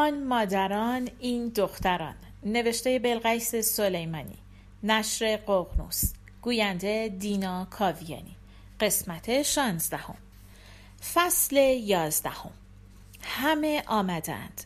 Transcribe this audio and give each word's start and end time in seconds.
آن 0.00 0.24
مادران 0.24 1.08
این 1.18 1.48
دختران. 1.48 2.14
نوشته 2.42 2.98
بلقیس 2.98 3.54
سلیمانی. 3.54 4.38
نشر 4.82 5.36
ققنوس 5.36 6.12
گوینده 6.42 7.08
دینا 7.18 7.64
کاویانی. 7.64 8.36
قسمت 8.80 9.42
شانزدهم. 9.42 10.16
فصل 11.14 11.56
یازدهم. 11.56 12.50
همه 13.22 13.82
آمدند. 13.86 14.64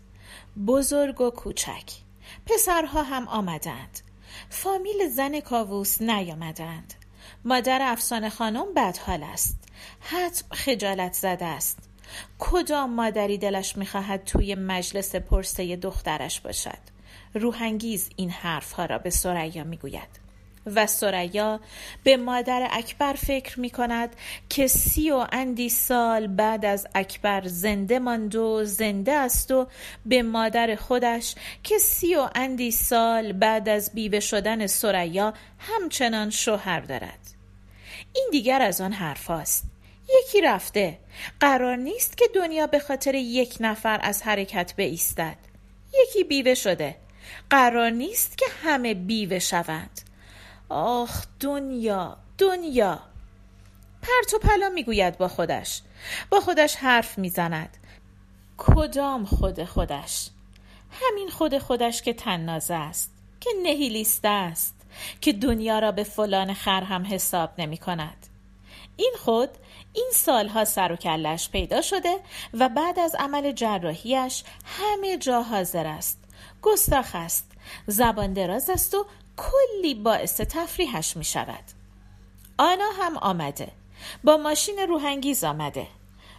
بزرگ 0.67 1.21
و 1.21 1.31
کوچک. 1.31 1.93
پسرها 2.47 3.03
هم 3.03 3.29
آمدند. 3.29 4.01
فامیل 4.51 5.09
زن 5.09 5.41
کاووس 5.41 6.03
نیامدند. 6.03 6.95
مادر 7.45 7.79
افسانه 7.83 8.31
خانم 8.31 8.75
بدحال 8.75 9.23
است. 9.23 9.59
حتم 10.01 10.47
خجالت 10.55 11.13
زده 11.13 11.45
است. 11.45 11.94
کدام 12.39 12.95
مادری 12.95 13.39
دلش 13.39 13.77
می‌خواهد 13.77 14.25
توی 14.25 14.55
مجلس 14.55 15.15
پرسه 15.15 15.77
دخترش 15.77 16.41
باشد؟ 16.41 16.79
روحانگیز 17.35 18.11
این 18.17 18.31
حرفها 18.31 18.85
را 18.85 18.99
به 18.99 19.11
سریا 19.11 19.65
می‌گوید. 19.65 20.25
و 20.67 20.87
سریا 20.87 21.61
به 22.05 22.17
مادر 22.17 22.69
اکبر 22.71 23.13
فکر 23.13 23.61
می 23.61 23.71
کند 23.71 24.17
که 24.49 24.67
سی 24.67 25.11
و 25.11 25.27
اندی 25.33 25.69
سال 25.69 26.27
بعد 26.27 26.65
از 26.65 26.87
اکبر 26.95 27.43
زنده 27.47 27.99
ماند 27.99 28.35
و 28.35 28.65
زنده 28.65 29.13
است 29.13 29.51
و 29.51 29.67
به 30.07 30.23
مادر 30.23 30.75
خودش 30.75 31.35
که 31.63 31.79
سی 31.79 32.15
و 32.15 32.29
اندی 32.35 32.71
سال 32.71 33.33
بعد 33.33 33.69
از 33.69 33.91
بیوه 33.95 34.21
شدن 34.21 34.67
سریا 34.67 35.35
همچنان 35.59 36.31
شوهر 36.31 36.81
دارد. 36.81 37.21
این 38.15 38.29
دیگر 38.33 38.63
از 38.63 38.81
آن 38.81 38.93
حرف 38.93 39.27
هاست. 39.27 39.74
یکی 40.09 40.41
رفته. 40.41 40.99
قرار 41.41 41.77
نیست 41.77 42.17
که 42.17 42.25
دنیا 42.35 42.67
به 42.67 42.79
خاطر 42.79 43.15
یک 43.15 43.57
نفر 43.61 44.01
از 44.03 44.23
حرکت 44.23 44.75
بایستد. 44.79 45.37
یکی 46.03 46.25
بیوه 46.25 46.55
شده. 46.55 46.97
قرار 47.51 47.91
نیست 47.91 48.39
که 48.39 48.47
همه 48.63 48.95
بیوه 48.95 49.39
شوند. 49.39 50.01
آخ 50.69 51.25
دنیا 51.41 52.17
دنیا. 52.39 53.01
پرت 54.03 54.35
و 54.35 54.39
پلا 54.39 54.69
می‌گوید 54.69 55.19
با 55.19 55.29
خودش. 55.29 55.83
با 56.31 56.41
خودش 56.41 56.77
حرف 56.77 57.19
می‌زند. 57.19 57.77
کدام 58.57 59.25
خود 59.25 59.65
خودش؟ 59.65 60.31
همین 60.91 61.29
خود 61.29 61.59
خودش 61.59 62.03
که 62.03 62.13
تنازه 62.13 62.75
است 62.75 63.11
که 63.41 63.51
نهیلیسته 63.63 64.29
است 64.29 64.75
که 65.21 65.33
دنیا 65.33 65.79
را 65.79 65.93
به 65.93 66.05
فلان 66.05 66.55
خر 66.55 66.83
هم 66.83 67.07
حساب 67.07 67.51
نمی 67.59 67.79
کند 67.79 68.27
این 68.97 69.13
خود 69.19 69.51
این 69.93 70.11
سالها 70.13 70.65
سر 70.65 70.93
و 70.93 70.97
کلش 70.97 71.49
پیدا 71.49 71.81
شده 71.81 72.17
و 72.55 72.69
بعد 72.69 72.99
از 72.99 73.15
عمل 73.15 73.53
جراحیش 73.53 74.45
همه 74.65 75.17
جا 75.17 75.43
حاضر 75.43 75.87
است. 75.87 76.19
گستاخ 76.63 77.11
است. 77.15 77.51
زبان 77.87 78.33
دراز 78.33 78.71
است 78.71 78.95
و 78.95 79.07
کلی 79.37 79.95
باعث 79.95 80.41
تفریحش 80.41 81.17
می 81.17 81.25
شود 81.25 81.65
آنا 82.59 82.91
هم 82.99 83.17
آمده. 83.17 83.69
با 84.25 84.37
ماشین 84.37 84.79
روحانگیز 84.79 85.45
آمده. 85.45 85.87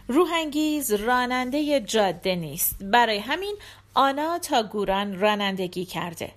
روحانگیز 0.08 0.92
راننده 0.92 1.80
جاده 1.80 2.34
نیست. 2.34 2.76
برای 2.80 3.18
همین 3.18 3.56
آنا 3.94 4.38
تا 4.38 4.62
گوران 4.62 5.20
رانندگی 5.20 5.84
کرده. 5.84 6.32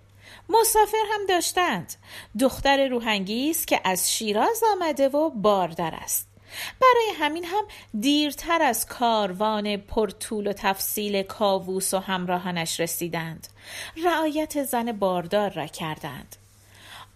مسافر 0.50 1.04
هم 1.14 1.26
داشتند. 1.30 1.96
دختر 2.40 2.88
روحانگیز 2.88 3.66
که 3.66 3.82
از 3.84 4.14
شیراز 4.14 4.64
آمده 4.72 5.10
و 5.10 5.30
باردر 5.30 5.94
است. 5.96 6.30
برای 6.82 7.16
همین 7.20 7.46
هم 7.46 7.66
دیرتر 8.00 8.62
از 8.62 8.86
کاروان 8.86 9.78
پرطول 9.78 10.48
و 10.48 10.54
تفصیل 10.54 11.24
کاووس 11.24 11.94
و 11.94 11.98
همراهانش 11.98 12.80
رسیدند. 12.80 13.48
رعایت 14.06 14.64
زن 14.64 14.92
باردار 14.92 15.50
را 15.50 15.68
کردند. 15.68 16.36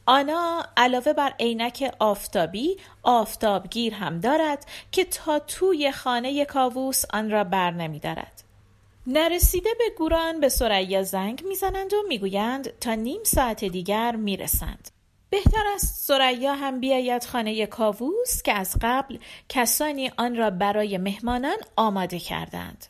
آنا 0.05 0.65
علاوه 0.77 1.13
بر 1.13 1.33
عینک 1.39 1.95
آفتابی 1.99 2.77
آفتابگیر 3.03 3.93
هم 3.93 4.19
دارد 4.19 4.65
که 4.91 5.05
تا 5.05 5.39
توی 5.39 5.91
خانه 5.91 6.45
کاووس 6.45 7.03
آن 7.13 7.31
را 7.31 7.43
بر 7.43 7.71
نمی 7.71 7.99
دارد. 7.99 8.42
نرسیده 9.07 9.69
به 9.79 9.89
گوران 9.97 10.39
به 10.39 10.49
سریا 10.49 11.03
زنگ 11.03 11.43
می‌زنند 11.47 11.93
و 11.93 12.03
می‌گویند 12.07 12.79
تا 12.79 12.93
نیم 12.93 13.23
ساعت 13.23 13.65
دیگر 13.65 14.15
می‌رسند. 14.15 14.89
بهتر 15.29 15.63
است 15.75 16.07
سریا 16.07 16.53
هم 16.53 16.79
بیاید 16.79 17.23
خانه 17.25 17.65
کاووس 17.65 18.41
که 18.43 18.53
از 18.53 18.75
قبل 18.81 19.17
کسانی 19.49 20.11
آن 20.17 20.35
را 20.35 20.49
برای 20.49 20.97
مهمانان 20.97 21.57
آماده 21.75 22.19
کردند. 22.19 22.85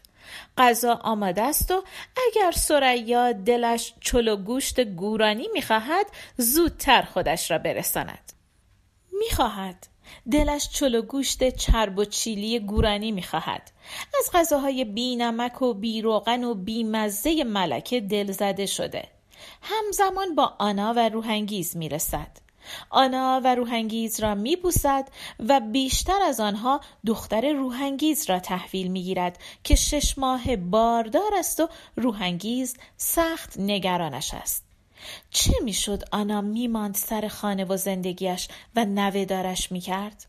غذا 0.57 0.93
آماده 0.93 1.41
است 1.41 1.71
و 1.71 1.83
اگر 2.27 2.51
سریا 2.51 3.31
دلش 3.31 3.93
چلو 4.01 4.35
گوشت 4.35 4.79
گورانی 4.79 5.47
می‌خواهد 5.53 6.05
زودتر 6.37 7.01
خودش 7.01 7.51
را 7.51 7.57
برساند 7.57 8.33
می‌خواهد 9.11 9.87
دلش 10.31 10.69
چلو 10.69 11.01
گوشت 11.01 11.49
چرب 11.49 11.97
و 11.97 12.05
چیلی 12.05 12.59
گورانی 12.59 13.11
می‌خواهد. 13.11 13.71
از 14.19 14.29
غذاهای 14.33 14.85
بی 14.85 15.15
نمک 15.15 15.61
و 15.61 15.73
بی 15.73 16.01
روغن 16.01 16.43
و 16.43 16.53
بی 16.53 16.83
مزه 16.83 17.43
ملکه 17.43 17.99
دل 17.99 18.31
زده 18.31 18.65
شده. 18.65 19.07
همزمان 19.61 20.35
با 20.35 20.53
آنا 20.59 20.93
و 20.95 21.09
روحانگیز 21.09 21.77
می‌رسد. 21.77 22.43
آنا 22.89 23.41
و 23.43 23.55
روحانگیز 23.55 24.19
را 24.19 24.35
میبوسد 24.35 25.07
و 25.39 25.59
بیشتر 25.59 26.21
از 26.21 26.39
آنها 26.39 26.81
دختر 27.05 27.53
روحانگیز 27.53 28.29
را 28.29 28.39
تحویل 28.39 28.87
می‌گیرد 28.87 29.39
که 29.63 29.75
شش 29.75 30.17
ماه 30.17 30.55
باردار 30.55 31.31
است 31.37 31.59
و 31.59 31.69
روحانگیز 31.95 32.77
سخت 32.97 33.59
نگرانش 33.59 34.33
است. 34.33 34.72
چه 35.31 35.53
می‌شد 35.63 36.03
آنا 36.11 36.41
میماند 36.41 36.95
سر 36.95 37.27
خانه 37.27 37.65
و 37.65 37.77
زندگیش 37.77 38.47
و 38.75 38.85
نوه 38.85 39.25
دارش 39.25 39.71
می‌کرد؟ 39.71 40.25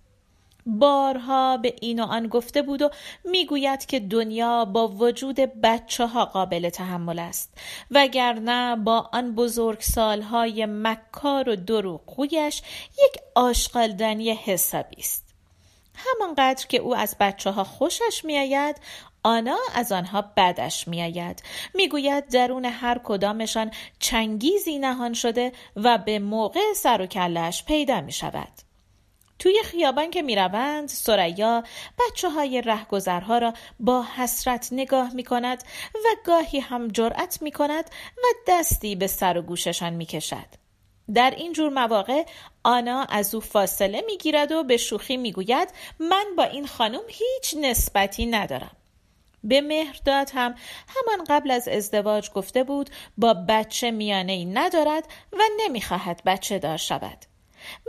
بارها 0.67 1.57
به 1.57 1.75
این 1.81 2.01
و 2.01 2.05
آن 2.05 2.29
گفته 2.29 2.63
بود 2.63 2.83
و 2.83 2.91
می‌گوید 3.25 3.87
که 3.87 4.01
دنیا 4.01 4.65
با 4.65 4.89
وجود 4.89 5.37
بچه 5.37 6.07
ها 6.07 6.25
قابل 6.25 6.69
تحمل 6.71 7.19
است 7.19 7.59
وگرنه 7.91 8.77
با 8.77 9.11
آن 9.13 9.35
بزرگ 9.35 9.81
سالهای 9.81 10.67
مکار 10.67 11.49
و 11.49 11.57
دروغگویش 11.57 12.63
یک 13.05 13.21
آشغالدنی 13.35 14.33
حسابی 14.33 14.97
است. 14.99 15.25
همانقدر 15.95 16.67
که 16.67 16.79
او 16.79 16.97
از 16.97 17.17
بچه 17.21 17.51
ها 17.51 17.65
خوشش 17.65 18.25
میآید 18.25 18.77
آنا 19.25 19.59
از 19.75 19.93
آنها 19.93 20.25
بدش 20.37 20.89
میآید 20.89 21.43
می‌گوید 21.75 22.29
درون 22.29 22.65
هر 22.65 23.01
کدامشان 23.05 23.71
چنگیزی 23.99 24.79
نهان 24.79 25.13
شده 25.13 25.53
و 25.77 25.99
به 25.99 26.19
موقع 26.19 26.73
سر 26.77 27.03
و 27.03 27.07
کلش 27.07 27.65
پیدا 27.65 28.01
می 28.01 28.13
شود 28.13 28.53
توی 29.39 29.63
خیابان 29.65 30.11
که 30.11 30.23
می‌روند 30.23 30.89
سریا 30.89 31.65
بچه 31.99 32.31
های 32.31 32.61
رهگذرها 32.61 33.39
را 33.39 33.55
با 33.81 34.05
حسرت 34.17 34.69
نگاه 34.73 35.15
می 35.15 35.25
کند 35.25 35.65
و 35.95 36.09
گاهی 36.25 36.61
هم 36.61 36.89
جرأت 36.89 37.43
می 37.43 37.53
کند 37.53 37.91
و 38.17 38.27
دستی 38.49 38.97
به 38.97 39.07
سر 39.07 39.39
و 39.39 39.43
گوششان 39.43 39.93
می 39.93 40.07
کشد. 40.07 40.65
در 41.15 41.31
این 41.31 41.53
جور 41.53 41.73
مواقع 41.73 42.25
آنا 42.65 43.03
از 43.03 43.35
او 43.35 43.41
فاصله 43.41 44.03
می 44.07 44.19
گیرد 44.19 44.53
و 44.53 44.63
به 44.63 44.77
شوخی 44.77 45.17
می 45.17 45.33
گوید 45.33 45.69
من 46.01 46.25
با 46.37 46.45
این 46.45 46.67
خانم 46.67 47.03
هیچ 47.09 47.55
نسبتی 47.61 48.27
ندارم. 48.27 48.77
به 49.45 49.61
مهرداد 49.61 50.31
هم. 50.35 50.55
همان 50.89 51.25
قبل 51.29 51.51
از 51.51 51.69
ازدواج 51.69 52.31
گفته 52.31 52.65
بود 52.65 52.91
با 53.19 53.35
بچه 53.49 53.91
میانه 53.91 54.33
ای 54.33 54.45
ندارد 54.45 55.05
و 55.33 55.43
نمی‌خواهد 55.61 56.23
بچه 56.27 56.59
دار 56.59 56.77
شود. 56.77 57.19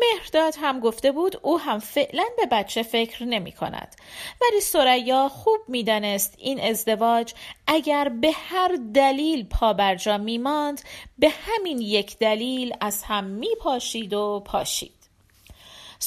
مهرداد 0.01 0.55
هم 0.61 0.79
گفته 0.79 1.11
بود 1.11 1.39
او 1.41 1.59
هم 1.59 1.79
فعلا 1.79 2.23
به 2.37 2.45
بچه 2.51 2.83
فکر 2.83 3.23
نمی 3.23 3.51
کند 3.51 3.95
ولی 4.41 4.61
سریا 4.61 5.29
خوب 5.29 5.59
می‌دانست 5.67 6.35
این 6.37 6.59
ازدواج 6.59 7.33
اگر 7.67 8.09
به 8.09 8.31
هر 8.31 8.77
دلیل 8.93 9.47
پابرجا 9.47 10.17
می 10.17 10.37
ماند 10.37 10.81
به 11.19 11.29
همین 11.29 11.81
یک 11.81 12.17
دلیل 12.17 12.73
از 12.81 13.03
هم 13.03 13.23
می 13.23 13.55
پاشید 13.61 14.13
و 14.13 14.43
پاشید. 14.45 15.04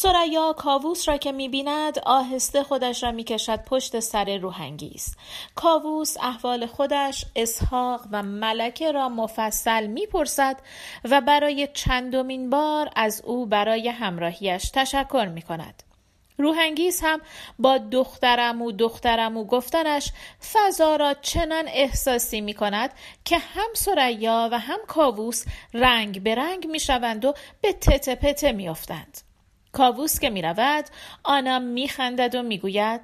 سریا 0.01 0.53
کاووس 0.53 1.09
را 1.09 1.17
که 1.17 1.33
می‌بیند 1.33 1.99
آهسته 1.99 2.63
خودش 2.63 3.03
را 3.03 3.13
می‌کشد 3.13 3.65
پشت 3.65 4.01
سر 4.01 4.37
روحانگیز 4.37 5.17
کاووس 5.55 6.17
احوال 6.17 6.67
خودش 6.67 7.25
اسحاق 7.37 8.01
و 8.13 8.23
ملکه 8.23 8.93
را 8.93 9.09
مفصل 9.09 9.87
می‌پرسد 9.87 10.57
و 11.05 11.21
برای 11.21 11.69
چندمین 11.75 12.51
بار 12.51 12.91
از 12.97 13.23
او 13.25 13.47
برای 13.47 13.89
همراهیش 13.89 14.71
تشکر 14.71 15.31
می‌کند 15.35 15.83
روحانگیز 16.37 17.01
هم 17.03 17.21
با 17.59 17.79
دخترم 17.79 18.63
و 18.63 18.73
دخترم 18.73 19.37
و 19.37 19.45
گفتنش 19.45 20.13
فضا 20.53 20.97
را 20.97 21.15
چنان 21.15 21.65
احساسی 21.69 22.41
می 22.41 22.55
کند 22.55 22.91
که 23.25 23.39
هم 23.39 23.71
سریا 23.75 24.49
و 24.53 24.59
هم 24.59 24.79
کاووس 24.87 25.45
رنگ 25.75 26.23
به 26.23 26.35
رنگ 26.35 26.67
می 26.67 26.81
شوند 26.81 27.25
و 27.25 27.35
به 27.61 27.73
تته 27.73 28.15
پته 28.15 28.53
می 28.53 28.69
افتند. 28.69 29.28
کاووس 29.73 30.19
که 30.19 30.31
می 30.31 30.43
رود 30.43 30.85
آنا 31.25 31.59
می 31.59 31.89
خندد 31.89 32.35
و 32.35 32.43
می 32.43 32.59
گوید 32.59 33.01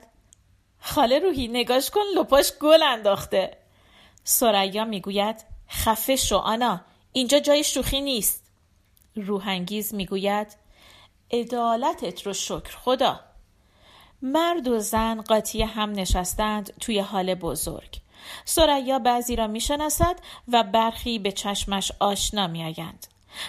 خاله 0.81 1.19
روحی 1.19 1.49
نگاش 1.49 1.90
کن 1.90 2.00
لپاش 2.16 2.52
گل 2.61 2.82
انداخته. 2.82 3.56
سریا 4.25 4.84
می‌گوید 4.84 5.44
خفه 5.70 6.16
شو 6.16 6.37
آنا 6.37 6.81
اینجا 7.12 7.38
جای 7.38 7.64
شوخی 7.64 8.00
نیست. 8.00 8.44
روحانگیز 9.16 9.94
می‌گوید 9.94 10.56
عدالتت 11.31 12.22
رو 12.22 12.32
شکر 12.32 12.76
خدا. 12.76 13.20
مرد 14.22 14.69
و 14.69 14.78
زن 14.78 15.20
قاطی 15.20 15.62
هم 15.62 15.93
نشستند 15.93 16.72
توی 16.81 17.00
حال 17.00 17.34
بزرگ. 17.34 17.96
سریا 18.44 18.99
بعضی 18.99 19.37
را 19.37 19.46
می‌شناسد 19.46 20.17
و 20.49 20.62
برخی 20.62 21.19
به 21.19 21.32
چشمش 21.32 21.93
آشنا 22.00 22.46
میآیند. 22.46 23.06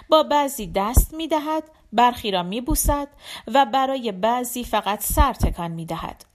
با 0.10 0.24
بعضی 0.24 0.68
دست 0.68 1.14
می‌دهد 1.14 1.64
برخی 1.94 2.32
را 2.32 2.44
میبوسد 2.44 3.08
و 3.48 3.66
برای 3.66 4.12
بعضی 4.12 4.64
فقط 4.64 5.04
سر 5.04 5.34
تکان 5.34 5.72
می‌دهد 5.72 6.26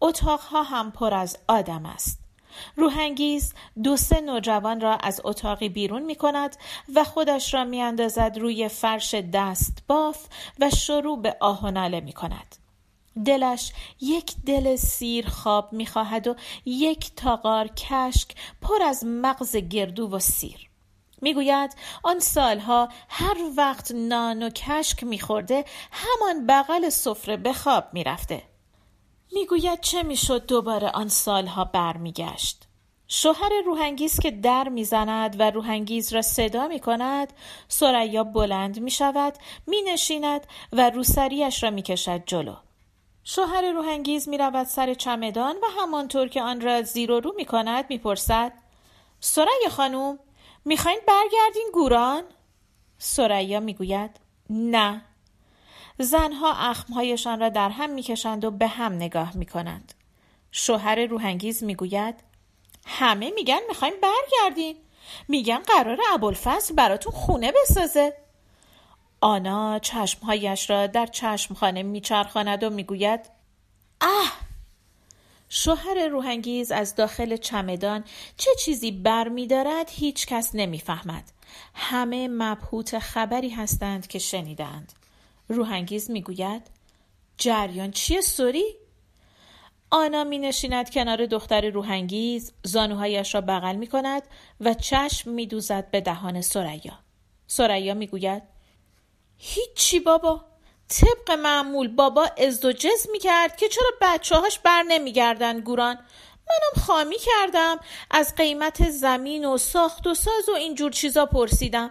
اتاقها 0.00 0.62
هم 0.62 0.92
پر 0.92 1.14
از 1.14 1.38
آدم 1.48 1.86
است 1.86 2.24
روحانگیز 2.76 3.54
دو 3.82 3.96
سه 3.96 4.20
نوجوان 4.20 4.80
را 4.80 4.96
از 4.96 5.20
اتاقی 5.24 5.68
بیرون 5.68 6.02
می 6.02 6.14
کند 6.14 6.56
و 6.94 7.04
خودش 7.04 7.54
را 7.54 7.64
می 7.64 7.82
اندازد 7.82 8.38
روی 8.40 8.68
فرش 8.68 9.14
دست 9.14 9.82
باف 9.88 10.26
و 10.60 10.70
شروع 10.70 11.22
به 11.22 11.36
آه 11.40 11.64
و 11.64 11.70
ناله 11.70 12.00
می 12.00 12.12
کند. 12.12 12.56
دلش 13.24 13.72
یک 14.00 14.34
دل 14.46 14.76
سیر 14.76 15.28
خواب 15.28 15.72
می 15.72 15.86
خواهد 15.86 16.26
و 16.26 16.34
یک 16.64 17.10
تاقار 17.16 17.68
کشک 17.68 18.34
پر 18.62 18.82
از 18.82 19.04
مغز 19.06 19.56
گردو 19.56 20.10
و 20.10 20.18
سیر. 20.18 20.68
می‌گوید 21.24 21.76
آن 22.02 22.18
سالها 22.18 22.88
هر 23.08 23.36
وقت 23.56 23.92
نان 23.92 24.42
و 24.42 24.50
کشک 24.50 25.04
میخورده 25.04 25.64
همان 25.92 26.46
بغل 26.46 26.88
سفره 26.88 27.36
به 27.36 27.52
خواب 27.52 27.84
می‌رفته. 27.92 28.42
می‌گوید 29.32 29.80
چه 29.80 30.02
می‌شد 30.02 30.46
دوباره 30.46 30.90
آن 30.90 31.08
سالها 31.08 31.64
برمیگشت؟ 31.64 32.62
شوهر 33.08 33.50
روحانگیز 33.66 34.20
که 34.20 34.30
در 34.30 34.68
می‌زند 34.68 35.40
و 35.40 35.50
روحانگیز 35.50 36.12
را 36.12 36.22
صدا 36.22 36.68
می 36.68 36.80
کند 36.80 37.32
سریا 37.68 38.24
بلند 38.24 38.80
می 38.80 38.90
شود 38.90 39.34
می 39.66 39.82
نشیند 39.82 40.46
و 40.72 40.90
روسریش 40.90 41.62
را 41.62 41.70
می 41.70 41.82
کشد 41.82 42.22
جلو. 42.26 42.54
شوهر 43.24 43.72
روحانگیز 43.72 44.28
می 44.28 44.38
رود 44.38 44.66
سر 44.66 44.94
چمدان 44.94 45.56
و 45.56 45.80
همانطور 45.80 46.28
که 46.28 46.42
آن 46.42 46.60
را 46.60 46.82
زیر 46.82 47.10
و 47.10 47.20
رو 47.20 47.32
می 47.36 47.44
کند 47.44 47.84
می 47.88 47.98
پرسد 47.98 48.52
خانوم 49.70 50.18
می‌خواین 50.64 51.00
برگردین 51.08 51.70
گوران؟ 51.72 52.22
سریا 52.98 53.60
می‌گوید 53.60 54.10
نه. 54.50 55.02
زنها 55.98 56.54
اخمهایشان 56.54 57.40
را 57.40 57.48
در 57.48 57.70
هم 57.70 57.90
می‌کشند 57.90 58.44
و 58.44 58.50
به 58.50 58.66
هم 58.66 58.92
نگاه 58.92 59.36
می‌کنند. 59.36 59.94
شوهر 60.50 61.06
روحانگیز 61.06 61.64
می‌گوید 61.64 62.14
همه 62.86 63.30
میگن 63.30 63.60
می‌خوایم 63.68 63.94
برگردین. 64.02 64.76
میگن 65.28 65.58
قرار 65.58 65.98
ابوالفضل 66.12 66.74
براتون 66.74 67.12
خونه 67.12 67.52
بسازه. 67.62 68.16
آنا 69.20 69.78
چشمهایش 69.78 70.70
را 70.70 70.86
در 70.86 71.06
چشمخانه 71.06 71.82
میچرخاند 71.82 72.64
و 72.64 72.70
می‌گوید 72.70 73.20
اه 74.00 74.32
شوهر 75.64 76.08
روحانگیز 76.08 76.72
از 76.72 76.94
داخل 76.94 77.36
چمدان 77.36 78.04
چه 78.36 78.50
چیزی 78.58 78.90
بر 78.90 79.28
می 79.28 79.46
دارد 79.46 79.90
هیچ 79.90 80.26
کس 80.26 80.50
نمی 80.54 80.78
فهمد. 80.78 81.24
همه 81.74 82.28
مبهوت 82.28 82.98
خبری 82.98 83.48
هستند 83.48 84.06
که 84.06 84.18
شنیدند. 84.18 84.92
روحانگیز 85.48 86.10
می 86.10 86.22
گوید 86.22 86.62
جریان 87.38 87.90
چیه 87.90 88.20
سوری؟ 88.20 88.64
آنا 89.90 90.24
می 90.24 90.38
نشیند 90.38 90.90
کنار 90.90 91.26
دختر 91.26 91.70
روحانگیز 91.70 92.52
زانوهایش 92.62 93.34
را 93.34 93.40
بغل 93.40 93.76
می 93.76 93.86
کند 93.86 94.22
و 94.60 94.74
چشم 94.74 95.30
می 95.30 95.46
دوزد 95.46 95.90
به 95.90 96.00
دهان 96.00 96.40
سریا. 96.40 96.98
سریا 97.46 97.94
می 97.94 98.06
گوید 98.06 98.42
هیچی 99.38 100.00
بابا 100.00 100.44
طبق 100.88 101.30
معمول 101.30 101.88
بابا 101.88 102.24
ازدوجز 102.38 103.06
می‌کرد 103.12 103.56
که 103.56 103.68
چرا 103.68 103.90
بچه 104.00 104.36
هاش 104.36 104.58
بر 104.58 104.82
نمیگردن 104.82 105.60
گوران. 105.60 105.98
منم 106.48 106.84
خامی 106.86 107.16
کردم. 107.18 107.80
از 108.10 108.34
قیمت 108.34 108.90
زمین 108.90 109.44
و 109.44 109.58
ساخت 109.58 110.06
و 110.06 110.14
ساز 110.14 110.48
و 110.48 110.52
اینجور 110.52 110.92
چیزا 110.92 111.26
پرسیدم. 111.26 111.90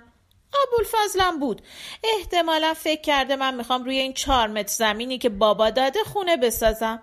ابوالفضلم 0.63 1.39
بود. 1.39 1.61
احتمالا 2.03 2.73
فکر 2.73 3.01
کرده 3.01 3.35
من 3.35 3.55
می‌خوام 3.55 3.83
روی 3.83 3.99
این 3.99 4.13
چهار 4.13 4.47
متر 4.47 4.73
زمینی 4.73 5.17
که 5.17 5.29
بابا 5.29 5.69
داده 5.69 6.03
خونه 6.03 6.37
بسازم. 6.37 7.01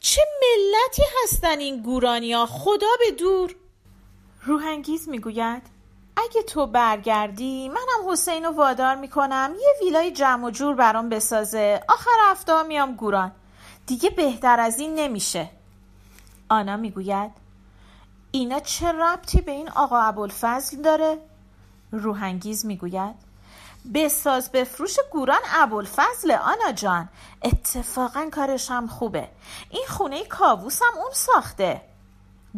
چه 0.00 0.22
ملتی 0.40 1.02
هستن 1.22 1.58
این 1.58 1.82
گورانیا؟ 1.82 2.46
خدا 2.46 2.86
به 2.98 3.10
دور. 3.10 3.56
روحانگیز 4.42 5.08
می‌گوید. 5.08 5.62
اگه 6.16 6.42
تو 6.42 6.66
برگردی 6.66 7.68
منم 7.68 8.10
حسین 8.10 8.44
رو 8.44 8.50
وادار 8.50 8.94
می‌کنم 8.94 9.54
یه 9.60 9.74
ویلای 9.80 10.10
جمع 10.10 10.46
و 10.46 10.50
جور 10.50 10.74
برام 10.74 11.08
بسازه. 11.08 11.84
آخر 11.88 12.10
هفته 12.22 12.62
میام 12.62 12.94
گوران. 12.94 13.32
دیگه 13.86 14.10
بهتر 14.10 14.60
از 14.60 14.78
این 14.78 14.94
نمیشه. 14.94 15.50
آنا 16.48 16.76
می‌گوید 16.76 17.30
اینا 18.30 18.60
چه 18.60 18.92
ربطی 18.92 19.40
به 19.40 19.52
این 19.52 19.70
آقا 19.70 19.98
ابوالفضل 19.98 20.82
داره؟ 20.82 21.18
روحانگیز 21.92 22.66
می‌گوید 22.66 23.14
بساز 23.94 24.52
بفروش 24.52 24.96
گوران 25.10 25.40
ابوالفضل 25.54 26.30
آنا 26.30 26.72
جان. 26.74 27.08
اتفاقا 27.42 28.28
کارش 28.32 28.70
هم 28.70 28.86
خوبه. 28.86 29.28
این 29.70 29.84
خونه 29.88 30.24
کاووس 30.24 30.82
هم 30.82 30.98
اون 30.98 31.12
ساخته. 31.12 31.80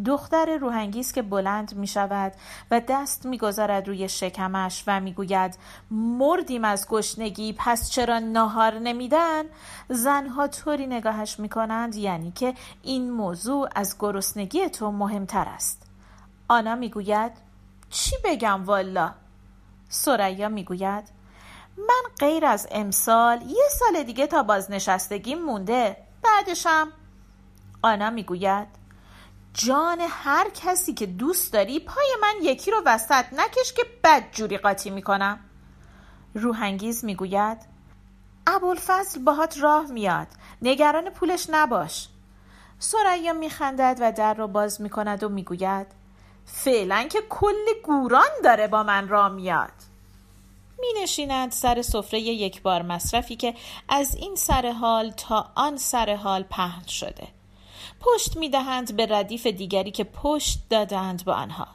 دختر 0.05 0.57
روحانگیز 0.57 1.11
که 1.11 1.21
بلند 1.21 1.75
می 1.75 1.87
شود 1.87 2.33
و 2.71 2.81
دست 2.87 3.25
می 3.25 3.37
گذارد 3.37 3.87
روی 3.87 4.09
شکمش 4.09 4.83
و 4.87 4.99
می 4.99 5.13
گوید 5.13 5.57
مردیم 5.91 6.65
از 6.65 6.87
گشنگی 6.87 7.53
پس 7.57 7.89
چرا 7.89 8.19
ناهار 8.19 8.79
نمیدن؟ 8.79 9.43
زنها 9.89 10.47
طوری 10.47 10.87
نگاهش 10.87 11.39
می 11.39 11.49
کنند 11.49 11.95
یعنی 11.95 12.31
که 12.31 12.53
این 12.83 13.11
موضوع 13.11 13.69
از 13.75 13.95
گرسنگی 13.99 14.69
تو 14.69 14.91
مهمتر 14.91 15.45
است. 15.47 15.87
آنا 16.47 16.75
می 16.75 16.89
گوید 16.89 17.31
چی 17.89 18.15
بگم 18.23 18.65
والا؟ 18.65 19.11
سریا 19.89 20.49
می 20.49 20.63
گوید 20.63 21.03
من 21.77 22.03
غیر 22.19 22.45
از 22.45 22.67
امسال 22.71 23.41
یه 23.41 23.63
سال 23.79 24.03
دیگه 24.03 24.27
تا 24.27 24.43
بازنشستگی 24.43 25.35
مونده 25.35 25.97
بعدشم؟ 26.23 26.87
آنا 27.81 28.09
می 28.09 28.23
گوید 28.23 28.84
جان 29.57 30.01
هر 30.09 30.49
کسی 30.49 30.93
که 30.93 31.05
دوست 31.05 31.53
داری 31.53 31.79
پای 31.79 32.15
من 32.21 32.33
یکی 32.41 32.71
رو 32.71 32.81
وسط 32.85 33.25
نکش 33.33 33.73
که 33.73 33.83
بد 34.03 34.31
جوری 34.31 34.57
قاطی 34.57 34.89
می‌کنم. 34.89 35.39
روحانگیز 36.33 37.05
می‌گوید 37.05 37.57
ابوالفضل 38.47 39.19
باهات 39.23 39.57
راه 39.57 39.91
میاد. 39.91 40.27
نگران 40.61 41.09
پولش 41.09 41.47
نباش. 41.49 42.07
سریا 42.79 43.33
میخندد 43.33 43.97
و 44.01 44.11
در 44.11 44.33
رو 44.33 44.47
باز 44.47 44.81
می‌کند 44.81 45.23
و 45.23 45.29
می‌گوید 45.29 45.87
فعلا 46.45 47.03
که 47.03 47.21
کل 47.29 47.65
گوران 47.83 48.31
داره 48.43 48.67
با 48.67 48.83
من 48.83 49.07
راه 49.07 49.29
میاد. 49.29 49.73
می 50.79 51.03
نشینند 51.03 51.51
سر 51.51 51.81
سفره 51.81 52.19
یک 52.19 52.61
بار 52.61 52.81
مصرفی 52.81 53.35
که 53.35 53.55
از 53.89 54.15
این 54.15 54.35
سر 54.35 54.71
حال 54.71 55.11
تا 55.11 55.51
آن 55.55 55.77
سر 55.77 56.15
حال 56.15 56.43
پهن 56.43 56.87
شده. 56.87 57.34
پشت 58.05 58.37
می 58.37 58.49
دهند 58.49 58.95
به 58.95 59.05
ردیف 59.05 59.47
دیگری 59.47 59.91
که 59.91 60.03
پشت 60.03 60.59
دادند 60.69 61.25
به 61.25 61.33
آنها 61.33 61.67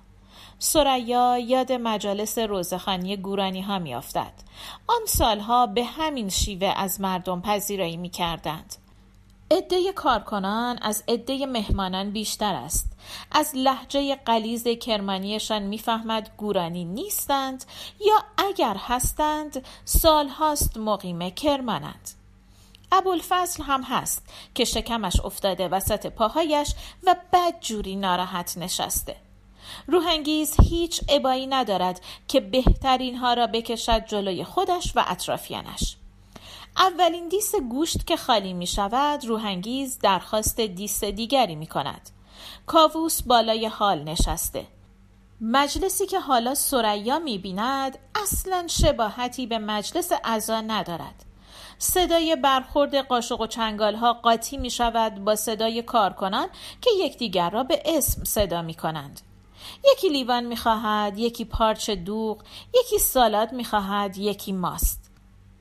سریا 0.59 1.39
یاد 1.39 1.73
مجالس 1.73 2.39
روزخانی 2.39 3.17
گورانی 3.17 3.61
ها 3.61 3.79
می 3.79 3.95
افتد. 3.95 4.33
آن 4.87 5.01
سالها 5.07 5.67
به 5.67 5.85
همین 5.85 6.29
شیوه 6.29 6.73
از 6.77 7.01
مردم 7.01 7.41
پذیرایی 7.41 7.97
می 7.97 8.09
کردند. 8.11 8.77
عده 9.51 9.93
کارکنان 9.93 10.79
از 10.83 11.05
عده 11.09 11.47
مهمانان 11.47 12.11
بیشتر 12.11 12.55
است. 12.55 12.93
از 13.33 13.53
لحجه 13.55 14.15
قلیز 14.15 14.69
کرمانیشان 14.69 15.63
می‌فهمد 15.63 16.31
گورانی 16.37 16.85
نیستند 16.85 17.65
یا 18.01 18.17
اگر 18.37 18.77
هستند 18.79 19.65
سالهاست 19.85 20.77
مقیم 20.77 21.31
کرمانند. 21.31 22.20
ابوالفضل 22.93 23.63
هم 23.63 23.83
هست 23.83 24.27
که 24.55 24.65
شکمش 24.65 25.21
افتاده 25.21 25.69
وسط 25.69 26.07
پاهایش 26.07 26.75
و 27.03 27.17
بد 27.33 27.61
جوری 27.61 27.97
ناراحت 27.97 28.59
نشسته. 28.59 29.17
روحانگیز 29.87 30.55
هیچ 30.61 31.01
عبایی 31.09 31.47
ندارد 31.47 32.01
که 32.29 32.41
بهترین 32.41 33.17
ها 33.17 33.35
را 33.35 33.47
بکشد 33.47 34.07
جلوی 34.07 34.45
خودش 34.45 34.93
و 34.97 35.05
اطرافیانش. 35.07 35.97
اولین 36.77 37.29
دیس 37.29 37.55
گوشت 37.55 38.07
که 38.07 38.17
خالی 38.17 38.53
می 38.53 38.67
شود 38.67 39.25
روحانگیز 39.25 39.99
درخواست 39.99 40.61
دیس 40.61 41.05
دیگری 41.05 41.57
می 41.57 41.67
کند. 41.67 42.11
کاووس 42.67 43.23
بالای 43.23 43.67
حال 43.67 44.03
نشسته. 44.03 44.67
مجلسی 45.41 46.07
که 46.07 46.21
حالا 46.21 46.55
سریا 46.55 47.19
می 47.19 47.39
بیند 47.39 47.99
اصلا 48.23 48.67
شباهتی 48.67 49.47
به 49.47 49.59
مجلس 49.59 50.13
عزا 50.25 50.61
ندارد. 50.61 51.30
صدای 51.83 52.37
برخورد 52.37 52.95
قاشق 52.95 53.41
و 53.41 53.47
چنگال 53.47 53.95
ها 53.95 54.13
قاطی 54.13 54.57
می 54.57 54.71
شود 54.71 55.25
با 55.25 55.37
صدای 55.37 55.83
کارکنان 55.83 56.49
که 56.81 56.91
یکدیگر 56.99 57.51
را 57.51 57.63
به 57.63 57.83
اسم 57.85 58.25
صدا 58.25 58.63
می 58.63 58.75
کنند. 58.75 59.21
یکی 59.93 60.09
لیوان 60.09 60.45
می‌خواهد 60.45 61.19
یکی 61.19 61.45
پارچ 61.45 61.91
دوغ 61.91 62.43
یکی 62.75 62.99
سالاد 62.99 63.53
می‌خواهد 63.53 64.19
یکی 64.19 64.53
ماست. 64.53 65.11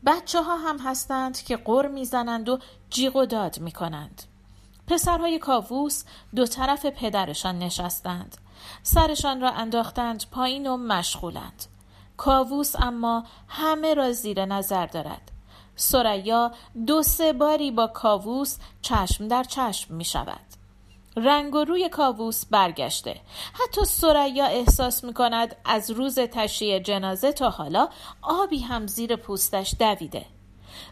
بچه 0.06 0.42
ها 0.42 0.58
هم 0.58 0.78
هستند 0.78 1.44
که 1.44 1.58
قر 1.58 1.88
می‌زنند 1.88 2.50
و 2.50 2.60
جیغ 2.90 3.16
و 3.16 3.26
داد 3.26 3.60
می‌کنند. 3.60 4.24
پسرهای 4.88 5.40
کاووس 5.40 6.04
دو 6.36 6.46
طرف 6.46 6.86
پدرشان 6.86 7.60
نشستند. 7.60 8.38
سرشان 8.84 9.42
را 9.42 9.50
انداختند 9.50 10.24
پایین 10.32 10.68
و 10.68 10.78
مشغولند. 10.78 11.66
کاووس 12.18 12.76
اما 12.76 13.24
همه 13.48 13.94
را 13.94 14.12
زیر 14.12 14.46
نظر 14.46 14.86
دارد. 14.86 15.32
سریا 15.80 16.52
دو 16.88 17.04
سه 17.04 17.34
باری 17.34 17.72
با 17.72 17.88
کاووس 17.88 18.58
چشم 18.82 19.28
در 19.28 19.44
چشم 19.44 19.96
می 19.96 20.06
شود. 20.06 20.40
رنگ 21.18 21.56
و 21.56 21.64
روی 21.64 21.90
کاووس 21.90 22.46
برگشته. 22.46 23.22
حتی 23.54 23.86
سریا 23.86 24.46
احساس 24.46 25.04
می 25.04 25.14
کند 25.14 25.56
از 25.66 25.92
روز 25.92 26.20
تشییع 26.20 26.80
جنازه 26.80 27.32
تا 27.32 27.50
حالا 27.50 27.90
آبی 28.22 28.60
هم 28.60 28.88
زیر 28.88 29.16
پوستش 29.16 29.76
دویده. 29.80 30.26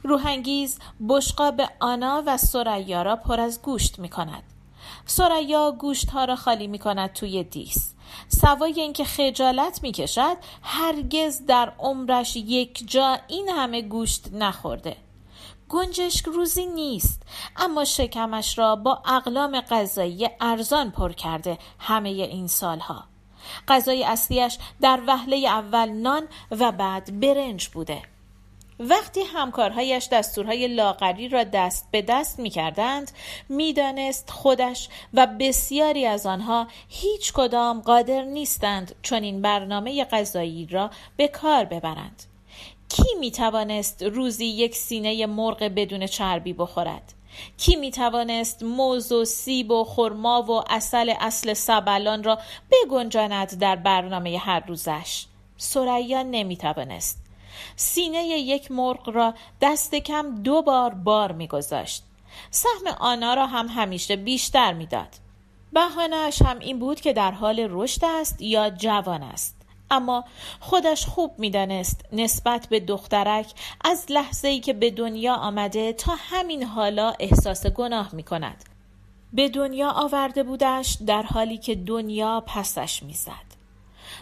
روحانگیز 0.04 0.80
بشقاب 1.10 1.62
آنا 1.80 2.24
و 2.26 2.38
سریا 2.38 3.02
را 3.02 3.16
پر 3.16 3.40
از 3.40 3.62
گوشت 3.62 4.00
می 4.00 4.10
کند. 4.10 4.44
سریا 5.06 5.72
گوشت 5.72 6.10
ها 6.10 6.26
را 6.26 6.36
خالی 6.36 6.68
می 6.68 6.80
کند 6.80 7.14
توی 7.14 7.44
دیس. 7.44 7.94
سوای 8.28 8.82
اینکه 8.82 9.04
خجالت 9.04 9.80
می 9.84 9.92
کشد 9.92 10.38
هرگز 10.64 11.46
در 11.46 11.74
عمرش 11.80 12.36
یک 12.36 12.84
جا 12.92 13.18
این 13.28 13.50
همه 13.50 13.82
گوشت 13.82 14.34
نخورده. 14.34 14.96
گنجشک 15.70 16.26
روزی 16.26 16.66
نیست 16.66 17.22
اما 17.58 17.86
شکمش 17.86 18.58
را 18.58 18.76
با 18.76 19.02
اقلام 19.06 19.62
غذایی 19.62 20.30
ارزان 20.42 20.92
پر 20.92 21.12
کرده 21.12 21.58
همه 21.80 22.10
این 22.10 22.48
سالها. 22.48 23.04
غذای 23.68 24.04
اصلیش 24.04 24.58
در 24.82 25.02
وهله 25.08 25.38
اول 25.38 25.90
نان 25.90 26.28
و 26.52 26.72
بعد 26.72 27.20
برنج 27.20 27.68
بوده. 27.68 28.02
وقتی 28.80 29.22
همکارهایش 29.22 30.08
دستورهای 30.12 30.68
لاغری 30.68 31.30
را 31.30 31.44
دست 31.44 31.88
به 31.92 32.02
دست 32.02 32.40
می 32.40 32.50
کردند 32.50 33.12
می 33.50 33.74
دانست 33.74 34.30
خودش 34.30 34.90
و 35.14 35.28
بسیاری 35.40 36.06
از 36.06 36.26
آنها 36.26 36.68
هیچ 36.88 37.34
کدام 37.34 37.82
قادر 37.82 38.22
نیستند 38.22 38.96
چون 39.02 39.24
این 39.24 39.42
برنامه 39.42 40.06
غذایی 40.06 40.66
را 40.66 40.90
به 41.18 41.28
کار 41.28 41.66
ببرند. 41.66 42.24
کی 42.90 43.16
می 43.20 43.32
توانست 43.32 44.04
روزی 44.04 44.46
یک 44.46 44.76
سینه 44.76 45.26
مرغ 45.26 45.64
بدون 45.64 46.06
چربی 46.08 46.54
بخورد؟ 46.54 47.14
کی 47.58 47.76
می 47.76 47.92
توانست 47.92 48.64
موز 48.64 49.12
و 49.12 49.26
سیب 49.26 49.72
و 49.72 49.84
خرما 49.84 50.42
و 50.42 50.64
اصل 50.70 51.14
اصل 51.20 51.54
سبلان 51.54 52.24
را 52.24 52.40
بگنجاند 52.72 53.60
در 53.60 53.76
برنامه 53.76 54.38
هر 54.38 54.64
روزش؟ 54.68 55.26
سریا 55.58 56.24
نمی 56.24 56.58
توانست 56.58 57.27
سینه 57.76 58.24
یک 58.24 58.72
مرغ 58.72 59.10
را 59.10 59.34
دست 59.62 59.96
کم 59.96 60.36
دو 60.44 60.62
بار 60.62 60.94
بار 60.94 61.32
میگذاشت 61.32 62.04
سهم 62.52 62.88
آنا 63.00 63.34
را 63.34 63.48
هم 63.48 63.68
همیشه 63.68 64.16
بیشتر 64.16 64.74
می‌داد 64.74 65.10
بهانهاش 65.74 66.42
هم 66.42 66.60
این 66.60 66.80
بود 66.80 67.02
که 67.02 67.14
در 67.14 67.32
حال 67.32 67.68
رشد 67.70 68.06
است 68.06 68.42
یا 68.42 68.70
جوان 68.70 69.24
است 69.24 69.58
اما 69.92 70.26
خودش 70.60 71.06
خوب 71.06 71.32
می‌دانست 71.38 72.06
نسبت 72.14 72.68
به 72.68 72.80
دخترک 72.80 73.54
از 73.86 74.06
لحظه 74.10 74.48
ای 74.48 74.60
که 74.60 74.74
به 74.74 74.92
دنیا 74.92 75.34
آمده 75.34 75.94
تا 75.94 76.16
همین 76.18 76.64
حالا 76.64 77.14
احساس 77.20 77.66
گناه 77.66 78.16
می 78.16 78.24
کند. 78.24 78.64
به 79.34 79.50
دنیا 79.50 79.92
آورده 79.92 80.44
بودش 80.44 80.98
در 81.08 81.24
حالی 81.24 81.58
که 81.58 81.76
دنیا 81.76 82.44
پسش 82.48 83.04
می‌زد. 83.04 83.47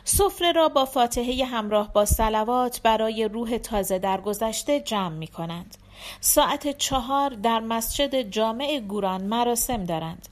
سفره 0.04 0.52
را 0.52 0.70
با 0.70 0.86
فاتحه 0.86 1.46
همراه 1.46 1.94
با 1.94 2.06
سلوات 2.06 2.82
برای 2.82 3.28
روح 3.28 3.58
تازه 3.58 4.00
درگذشته 4.00 4.80
جمع 4.80 5.16
می 5.16 5.28
کنند. 5.28 5.78
ساعت 6.20 6.78
چهار 6.78 7.30
در 7.30 7.60
مسجد 7.60 8.22
جامع 8.22 8.80
گوران 8.80 9.24
مراسم 9.24 9.84
دارند. 9.84 10.28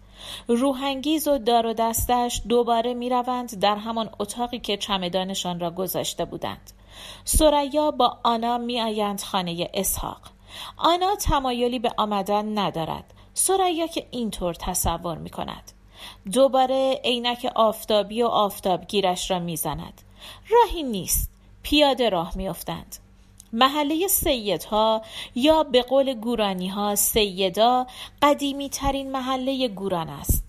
روحانگیز 0.48 1.28
و 1.28 1.38
دار 1.38 1.66
و 1.66 1.74
دستش 1.74 2.42
دوباره 2.50 2.94
می 2.94 3.10
روند 3.10 3.60
در 3.60 3.76
همان 3.76 4.10
اتاقی 4.20 4.60
که 4.60 4.78
چمدانشان 4.78 5.60
را 5.60 5.72
گذاشته 5.72 6.26
بودند. 6.26 6.72
سریا 7.26 7.92
با 7.92 8.18
آنا 8.24 8.58
می 8.58 8.82
آیند 8.82 9.22
خانه 9.22 9.70
اسحاق. 9.74 10.22
آنا 10.78 11.16
تمایلی 11.16 11.80
به 11.80 11.92
آمدن 11.98 12.58
ندارد. 12.58 13.14
سریا 13.34 13.88
که 13.88 14.08
اینطور 14.12 14.54
تصور 14.54 15.18
می 15.18 15.30
کند. 15.30 15.73
دوباره 16.32 17.02
عینک 17.04 17.52
آفتابی 17.56 18.24
و 18.24 18.28
آفتابگیرش 18.28 19.32
را 19.32 19.40
می‌زند. 19.40 20.02
راهی 20.50 20.84
نیست. 20.84 21.30
پیاده 21.64 22.10
راه 22.10 22.38
میافتند. 22.38 22.96
محله 23.54 24.08
سیدها 24.08 25.02
یا 25.36 25.64
به 25.64 25.82
قول 25.82 26.14
گورانی 26.14 26.68
ها 26.68 26.96
سیدا 26.96 27.88
قدیمی 28.22 28.70
ترین 28.70 29.12
محله 29.12 29.68
گوران 29.68 30.10
است. 30.10 30.44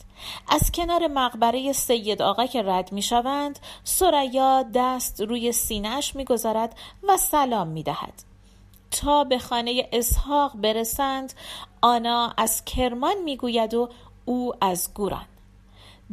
از 0.49 0.73
کنار 0.73 1.07
مقبره 1.07 1.73
سید 1.73 2.23
آقا 2.23 2.47
که 2.47 2.63
رد 2.63 2.93
می 2.93 3.03
شوند 3.03 3.59
سریا 3.85 4.65
دست 4.75 5.21
روی 5.21 5.53
سینهش 5.53 6.17
می 6.17 6.25
گذارد 6.25 6.77
و 7.09 7.17
سلام 7.17 7.69
می 7.69 7.83
دهد. 7.83 8.23
تا 8.91 9.25
به 9.25 9.39
خانه 9.39 9.89
اسحاق 9.93 10.57
برسند 10.57 11.33
آنا 11.83 12.35
از 12.37 12.65
کرمان 12.65 13.23
می 13.25 13.37
گوید 13.37 13.75
و 13.75 13.89
او 14.25 14.53
از 14.61 14.95
گوران. 14.95 15.27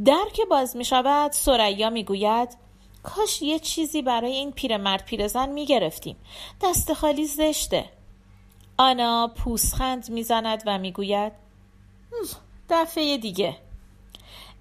در 0.06 0.26
که 0.34 0.46
باز 0.46 0.76
می 0.76 0.86
شود 0.86 1.32
سریا 1.32 1.90
می 1.90 2.04
گوید 2.04 2.58
کاش 3.04 3.42
یه 3.42 3.60
چیزی 3.60 4.02
برای 4.02 4.32
این 4.32 4.52
پیرمرد 4.52 5.06
پیرزن 5.06 5.50
می 5.50 5.66
گرفتیم. 5.66 6.16
دست 6.62 6.94
خالی 6.94 7.26
زشته. 7.26 7.90
آنا 8.78 9.32
پوسخند 9.38 10.10
می‌زند 10.10 10.64
و 10.66 10.78
می‌گوید 10.78 11.32
دفعه 12.70 13.18
دیگه. 13.18 13.58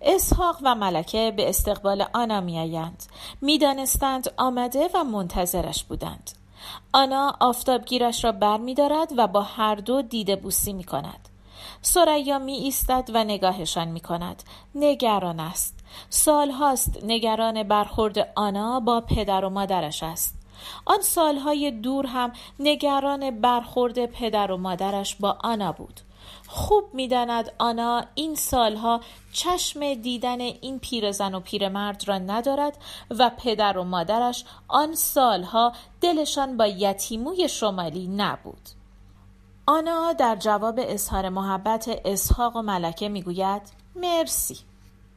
اسحاق 0.03 0.59
و 0.63 0.75
ملکه 0.75 1.33
به 1.37 1.49
استقبال 1.49 2.07
آنا 2.13 2.41
میآیند 2.41 3.03
می‌دانستند 3.41 4.35
آمده 4.37 4.91
و 4.95 5.05
منتظرش 5.05 5.85
بودند. 5.85 6.31
آنا 6.93 7.37
آفتابگیرش 7.41 8.25
را 8.25 8.33
بر 8.33 8.57
می 8.57 8.75
دارد 8.75 9.13
و 9.17 9.27
با 9.27 9.43
هر 9.43 9.75
دو 9.75 10.03
دیده 10.03 10.37
بوسی 10.37 10.73
می 10.73 10.85
کند. 10.85 11.30
سریا 11.83 12.39
می 12.39 12.53
ایستد 12.53 13.11
و 13.15 13.25
نگاهشان 13.25 13.89
می 13.89 14.01
کند. 14.01 14.43
نگران 14.75 15.41
است. 15.41 15.85
سالهاست 16.09 17.05
نگران 17.05 17.63
برخورد 17.63 18.33
آنا 18.37 18.81
با 18.81 19.01
پدر 19.01 19.45
و 19.45 19.51
مادرش 19.51 20.03
است. 20.03 20.41
آن 20.85 21.01
سالهای 21.01 21.71
دور 21.71 22.07
هم 22.07 22.33
نگران 22.61 23.41
برخورد 23.41 24.07
پدر 24.07 24.53
و 24.53 24.57
مادرش 24.57 25.15
با 25.15 25.39
آنا 25.41 25.73
بود. 25.73 26.01
خوب 26.47 26.85
می‌داند 26.93 27.53
آنا 27.59 28.05
این 28.15 28.35
سالها 28.35 29.01
چشم 29.33 29.95
دیدن 29.95 30.41
این 30.41 30.79
پیرزن 30.79 31.35
و 31.35 31.41
پیرمرد 31.41 32.09
را 32.09 32.19
ندارد 32.19 32.79
و 33.11 33.31
پدر 33.39 33.79
و 33.79 33.85
مادرش 33.85 34.45
آن 34.69 34.95
سالها 34.95 35.73
دلشان 36.01 36.57
با 36.57 36.67
یتیموی 36.67 37.49
شمالی 37.49 38.09
نبود. 38.09 38.80
آنا 39.71 40.13
در 40.13 40.37
جواب 40.37 40.81
اظهار 40.83 41.29
محبت 41.29 42.01
اسحاق 42.05 42.57
و 42.57 42.63
ملکه 42.63 43.09
می‌گوید 43.09 43.63
مرسی. 43.97 44.59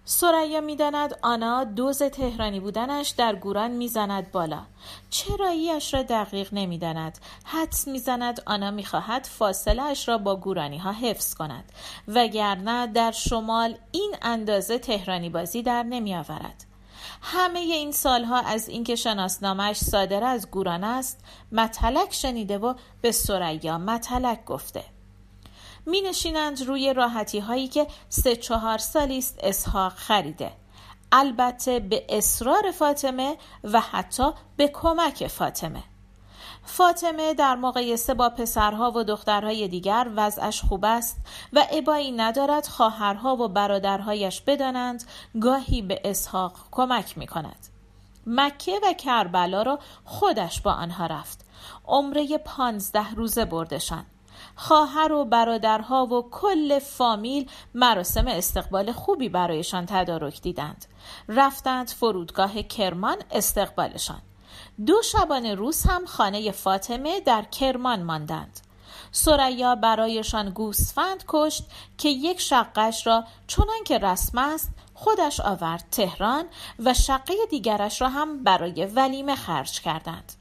سریا 0.06 0.62
می‌داند 0.62 1.20
آنا 1.22 1.64
دوز 1.64 2.04
تهرانی 2.04 2.60
بودنش 2.60 3.10
در 3.10 3.36
گوران 3.36 3.72
می‌زند 3.72 4.32
بالا. 4.32 4.60
چراییش 5.10 5.94
را 5.94 6.04
دقیق 6.04 6.54
نمی‌داند. 6.54 7.18
حدس 7.46 7.88
می‌زند 7.88 8.42
آنا 8.46 8.72
می‌خواهد 8.72 9.26
فاصله 9.26 9.84
اش 9.84 10.10
را 10.10 10.18
با 10.18 10.36
گورانی 10.36 10.78
ها 10.78 10.92
حفظ 10.92 11.34
کند 11.34 11.72
وگرنه 12.08 12.88
در 12.88 13.12
شمال 13.12 13.78
این 13.92 14.16
اندازه 14.22 14.80
تهرانی 14.80 15.30
بازی 15.30 15.64
در 15.64 15.84
نمیآورد. 15.84 16.66
همه 17.22 17.60
این 17.60 17.92
سالها 17.92 18.40
از 18.40 18.70
اینکه 18.70 18.96
شناسنامهش 18.96 19.78
صادر 19.78 20.24
از 20.24 20.52
گوران 20.52 20.84
است 20.84 21.20
متلک 21.52 22.14
شنیده 22.14 22.58
و 22.58 22.74
به 23.02 23.12
سریا 23.12 23.78
متلک 23.78 24.46
گفته. 24.46 24.84
می 25.86 26.02
نشینند 26.02 26.68
روی 26.68 26.94
راحتی 26.94 27.40
هایی 27.40 27.68
که 27.68 27.88
سه 28.10 28.36
چهار 28.36 28.78
سالی 28.78 29.18
است 29.18 29.40
اسحاق 29.44 29.94
خریده. 29.94 30.52
البته 31.12 31.80
به 31.80 32.06
اصرار 32.10 32.72
فاطمه 32.72 33.38
و 33.64 33.82
حتی 33.82 34.32
به 34.58 34.68
کمک 34.68 35.28
فاطمه. 35.28 35.84
فاطمه 36.66 37.34
در 37.34 37.56
مقایسه 37.56 38.14
با 38.14 38.30
پسرها 38.30 38.92
و 38.96 39.04
دخترهای 39.04 39.68
دیگر 39.68 40.12
وضعش 40.16 40.62
خوب 40.62 40.86
است 40.86 41.18
و 41.54 41.68
ابایی 41.72 42.12
ندارد 42.12 42.68
خواهرها 42.68 43.36
و 43.36 43.48
برادرهایش 43.48 44.42
بدانند 44.42 45.04
گاهی 45.42 45.82
به 45.82 46.02
اسحاق 46.04 46.54
کمک 46.72 47.18
می 47.18 47.28
کند. 47.28 47.68
مکه 48.28 48.80
و 48.84 48.94
کربلا 48.94 49.62
را 49.62 49.80
خودش 50.06 50.62
با 50.62 50.72
آنها 50.72 51.06
رفت. 51.06 51.46
عمره 51.88 52.38
پانزده 52.38 53.14
روزه 53.16 53.46
بردشان. 53.46 54.06
خواهر 54.56 55.12
و 55.12 55.26
برادرها 55.26 56.06
و 56.06 56.30
کل 56.32 56.80
فامیل 56.80 57.50
مراسم 57.76 58.28
استقبال 58.28 58.92
خوبی 58.92 59.30
برایشان 59.30 59.86
تدارک 59.86 60.42
دیدند 60.42 60.86
رفتند 61.28 61.90
فرودگاه 61.90 62.62
کرمان 62.62 63.18
استقبالشان 63.32 64.22
دو 64.86 65.02
شبانه 65.02 65.56
روز 65.56 65.84
هم 65.84 66.06
خانه 66.06 66.52
فاطمه 66.52 67.20
در 67.20 67.42
کرمان 67.42 68.04
ماندند. 68.04 68.60
سریا 69.12 69.76
برایشان 69.76 70.50
گوسفند 70.50 71.24
کشت 71.28 71.64
که 71.98 72.10
یک 72.10 72.42
شقش 72.42 73.08
را 73.08 73.24
چنان 73.48 73.84
که 73.86 73.98
رسم 73.98 74.38
است 74.38 74.70
خودش 74.94 75.40
آورد 75.40 75.84
تهران 75.92 76.46
و 76.80 76.94
شقه 76.94 77.34
دیگرش 77.50 78.02
را 78.02 78.10
هم 78.10 78.44
برای 78.44 78.86
ولیمه 78.86 79.36
خرج 79.36 79.82
کردند. 79.82 80.34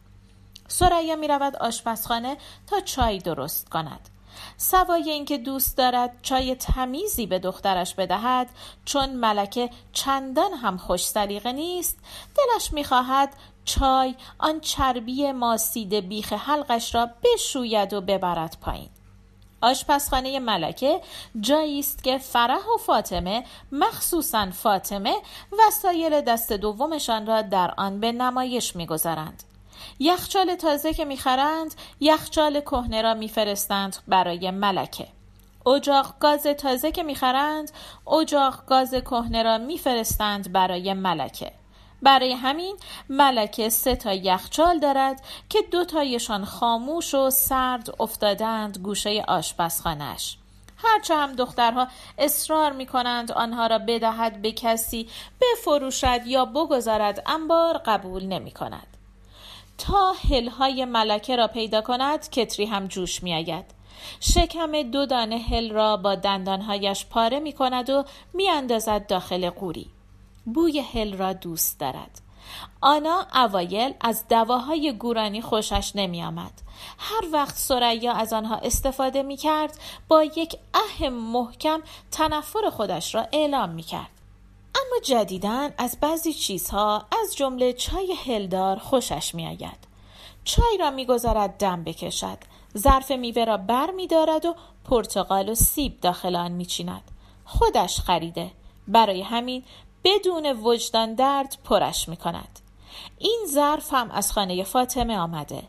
سریا 0.69 1.17
می 1.17 1.29
رود 1.29 1.57
آشپزخانه 1.57 2.37
تا 2.67 2.81
چای 2.81 3.19
درست 3.19 3.69
کند. 3.69 4.09
سوای 4.57 5.11
اینکه 5.11 5.39
دوست 5.39 5.77
دارد 5.77 6.19
چای 6.23 6.55
تمیزی 6.55 7.27
به 7.27 7.39
دخترش 7.39 7.95
بدهد 7.95 8.49
چون 8.85 9.11
ملکه 9.11 9.71
چندان 9.93 10.53
هم 10.53 10.77
خوش 10.77 11.07
سلیقه 11.07 11.53
نیست 11.53 11.99
دلش 12.37 12.73
می‌خواهد 12.73 13.33
چای 13.65 14.15
آن 14.39 14.61
چربی 14.61 15.33
ماسید 15.33 15.95
بیخ 15.95 16.33
حلقش 16.33 16.95
را 16.95 17.11
بشوید 17.23 17.93
و 17.93 18.01
ببرد 18.01 18.57
پایین. 18.61 18.89
آشپزخانه 19.61 20.39
ملکه 20.39 21.01
جایی 21.41 21.79
است 21.79 22.05
که 22.05 22.19
فرح 22.19 22.67
و 22.75 22.77
فاطمه 22.87 23.45
مخصوصا 23.73 24.51
فاطمه 24.51 25.15
وسایل 25.67 26.21
دست 26.21 26.53
دومشان 26.53 27.27
را 27.27 27.43
در 27.43 27.75
آن 27.77 28.01
به 28.01 28.13
نمایش 28.13 28.77
می‌گذارند. 28.77 29.43
یخچال 29.99 30.55
تازه 30.55 30.95
که 30.95 31.05
می‌خرند 31.05 31.75
یخچال 32.01 32.61
کهنه 32.61 33.03
را 33.03 33.15
میفرستند 33.15 33.97
برای 34.09 34.51
ملکه. 34.51 35.09
اجاق 35.67 36.15
گاز 36.21 36.43
تازه 36.43 36.93
که 36.93 37.03
می‌خرند 37.03 37.71
اجاق 38.21 38.67
گاز 38.67 38.95
کهنه 38.95 39.43
را 39.43 39.59
میفرستند 39.59 40.53
برای 40.53 40.95
ملکه. 40.95 41.53
برای 42.03 42.33
همین 42.33 42.77
ملکه 43.09 43.69
سه 43.69 43.97
تا 43.97 44.13
یخچال 44.13 44.79
دارد 44.79 45.25
که 45.49 45.59
دو 45.71 45.85
تایشان 45.85 46.45
خاموش 46.45 47.15
و 47.15 47.31
سرد 47.31 47.95
افتادند 48.01 48.79
گوشه 48.79 49.25
آشپزخانهش 49.29 50.37
هرچه 50.85 51.17
هم 51.17 51.33
دخترها 51.33 51.89
اصرار 52.19 52.73
می 52.73 52.87
کنند 52.87 53.33
آنها 53.33 53.67
را 53.67 53.79
بدهد 53.79 54.43
به 54.43 54.53
کسی 54.53 55.09
بفروشد 55.41 56.27
یا 56.27 56.45
بگذارد 56.45 57.23
انبار 57.27 57.79
قبول 57.79 58.25
نمی 58.25 58.51
کند 58.51 58.87
تا 59.79 60.13
هلهای 60.31 60.85
ملکه 60.85 61.37
را 61.37 61.47
پیدا 61.47 61.81
کند 61.81 62.31
کتری 62.31 62.67
هم 62.67 62.87
جوش 62.87 63.23
می 63.23 63.35
آید. 63.35 63.65
شکم 64.21 64.83
دو 64.83 65.07
دانه 65.07 65.39
هل 65.39 65.71
را 65.71 65.97
با 65.97 66.15
دندانهایش 66.15 67.07
پاره 67.07 67.41
می 67.41 67.53
کند 67.53 67.91
و 67.91 68.05
می 68.35 68.49
اندازد 68.49 69.07
داخل 69.07 69.51
قوری. 69.51 69.87
بوی 70.45 70.81
هل 70.81 71.17
را 71.17 71.33
دوست 71.33 71.81
دارد. 71.81 72.21
آنا 72.81 73.27
اوایل 73.35 73.95
از 74.01 74.29
دواهای 74.29 74.93
گورانی 74.93 75.43
خوشش 75.43 75.93
نمی 75.95 76.23
آمد. 76.23 76.63
هر 76.99 77.29
وقت 77.33 77.57
سریا 77.57 78.13
از 78.13 78.33
آنها 78.33 78.57
استفاده 78.57 79.23
می 79.23 79.37
کرد 79.37 79.79
با 80.09 80.25
یک 80.25 80.57
اهم 80.75 81.13
محکم 81.13 81.83
تنفر 82.11 82.71
خودش 82.71 83.15
را 83.15 83.27
اعلام 83.33 83.71
می 83.71 83.83
کرد. 83.83 84.11
اما 84.75 85.01
جدیدن 85.05 85.75
از 85.79 85.99
بعضی 86.01 86.33
چیزها 86.33 87.07
از 87.23 87.37
جمله 87.37 87.73
چای 87.73 88.15
هلدار 88.27 88.79
خوشش 88.79 89.35
می 89.35 89.47
آید. 89.47 89.93
چای 90.45 90.79
را 90.81 90.91
می‌گذارد 90.91 91.57
دم 91.59 91.85
بکشد 91.85 92.39
ظرف 92.79 93.11
میوه 93.11 93.45
را 93.45 93.57
بر 93.57 93.91
می 93.91 94.07
دارد 94.07 94.47
و 94.47 94.55
پرتقال 94.85 95.49
و 95.49 95.55
سیب 95.55 96.01
داخل 96.01 96.37
آن 96.37 96.53
میچیند 96.53 97.03
خودش 97.45 98.01
خریده 98.01 98.51
برای 98.89 99.23
همین 99.23 99.65
بدون 100.05 100.47
وجدان 100.47 101.15
درد 101.15 101.57
پرش 101.65 102.09
می 102.09 102.17
کند 102.17 102.59
این 103.19 103.45
ظرف 103.49 103.93
هم 103.93 104.11
از 104.11 104.33
خانه 104.33 104.65
فاطمه 104.65 105.19
آمده. 105.19 105.63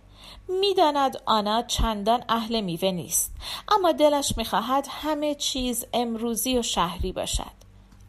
می‌داند 0.48 1.22
آنا 1.26 1.62
چندان 1.62 2.24
اهل 2.30 2.62
میوه 2.62 2.91
نیست 2.91 3.32
اما 3.67 3.91
دلش 3.91 4.34
می‌خواهد 4.38 4.88
همه 4.89 5.36
چیز 5.36 5.86
امروزی 5.93 6.58
و 6.58 6.62
شهری 6.62 7.12
باشد. 7.12 7.63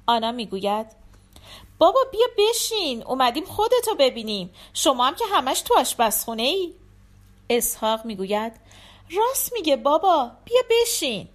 آنا 0.07 0.33
می‌گوید 0.33 0.87
بابا 1.79 2.01
بیا 2.13 2.27
بشین 2.39 3.03
اومدیم 3.03 3.45
خودتو 3.45 3.95
ببینیم. 3.99 4.51
شما 4.75 5.07
هم 5.07 5.15
که 5.15 5.25
همش 5.33 5.61
تو 5.61 5.75
آشپزخونه 5.79 6.43
ای 6.43 6.73
اسحاق 7.51 8.05
می‌گوید 8.05 8.53
راست 9.11 9.53
میگه 9.53 9.77
بابا 9.77 10.31
بیا 10.45 10.63
بشین. 10.71 11.29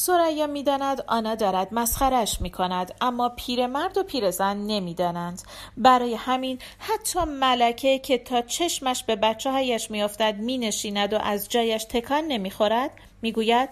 سریا 0.00 0.46
می‌داند 0.46 1.04
آنا 1.06 1.34
دارد 1.34 1.68
مسخرش 1.74 2.40
می‌کند 2.40 2.94
اما 3.00 3.28
پیرمرد 3.28 3.98
و 3.98 4.02
پیرزن 4.02 4.56
نمی‌دانند. 4.56 5.42
برای 5.76 6.14
همین 6.14 6.58
حتی 6.78 7.24
ملکه 7.24 7.98
که 7.98 8.18
تا 8.18 8.42
چشمش 8.42 9.04
به 9.04 9.16
بچه 9.16 9.50
هایش 9.50 9.90
میافتد 9.90 10.34
مینشیند 10.38 11.12
و 11.12 11.18
از 11.18 11.48
جایش 11.48 11.84
تکان 11.84 12.24
نمی‌خورد 12.24 12.90
می‌گوید 13.22 13.68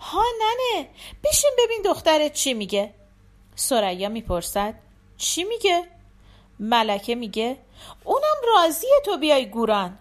ها 0.00 0.22
ننه 0.40 0.88
بشین 1.24 1.50
ببین 1.58 1.82
دخترت 1.84 2.32
چی 2.32 2.54
میگه. 2.54 2.94
سریا 3.54 4.08
می‌پرسد 4.08 4.74
چی 5.16 5.44
میگه؟ 5.44 5.82
ملکه 6.60 7.14
میگه 7.14 7.56
اونم 8.04 8.54
راضیه 8.54 9.00
تو 9.04 9.16
بیای 9.16 9.46
گوران. 9.46 9.98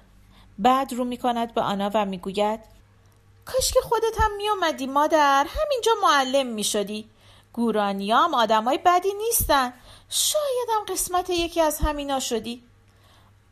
بعد 0.59 0.93
رو 0.93 1.05
می‌کند 1.05 1.53
به 1.53 1.61
آنا 1.61 1.91
و 1.93 2.05
می‌گوید 2.05 2.74
کاش 3.45 3.73
که 3.73 3.81
خودت 3.81 4.21
هم 4.21 4.35
میومدی 4.35 4.87
مادر. 4.87 5.47
همینجا 5.49 5.91
معلم 6.03 6.47
می‌شدی. 6.47 7.09
گورانیام 7.53 8.33
آدمای 8.33 8.77
بدی 8.85 9.13
نیستن. 9.13 9.73
شایدم 10.09 10.93
قسمت 10.93 11.29
یکی 11.29 11.61
از 11.61 11.79
همینا 11.79 12.19
شدی. 12.19 12.63